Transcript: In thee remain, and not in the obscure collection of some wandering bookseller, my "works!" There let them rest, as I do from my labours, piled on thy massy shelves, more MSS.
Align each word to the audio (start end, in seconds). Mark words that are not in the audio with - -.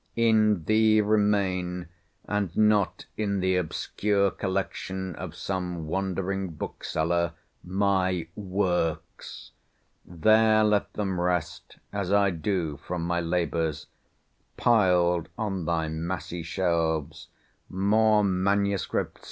In 0.15 0.63
thee 0.63 0.99
remain, 0.99 1.87
and 2.27 2.57
not 2.57 3.05
in 3.17 3.39
the 3.39 3.55
obscure 3.55 4.31
collection 4.31 5.15
of 5.15 5.35
some 5.35 5.85
wandering 5.85 6.49
bookseller, 6.53 7.33
my 7.63 8.27
"works!" 8.35 9.51
There 10.03 10.63
let 10.63 10.91
them 10.93 11.19
rest, 11.21 11.77
as 11.93 12.11
I 12.11 12.31
do 12.31 12.77
from 12.77 13.03
my 13.03 13.19
labours, 13.21 13.85
piled 14.57 15.29
on 15.37 15.65
thy 15.65 15.87
massy 15.87 16.41
shelves, 16.41 17.27
more 17.69 18.23
MSS. 18.23 18.87